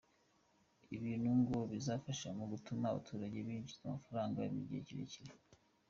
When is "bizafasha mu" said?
1.71-2.45